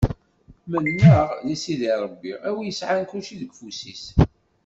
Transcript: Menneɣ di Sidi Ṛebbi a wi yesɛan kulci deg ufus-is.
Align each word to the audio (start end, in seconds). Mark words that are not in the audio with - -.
Menneɣ 0.71 1.25
di 1.45 1.55
Sidi 1.61 1.91
Ṛebbi 2.03 2.31
a 2.47 2.49
wi 2.55 2.61
yesɛan 2.67 3.03
kulci 3.09 3.35
deg 3.41 3.51
ufus-is. 3.53 4.03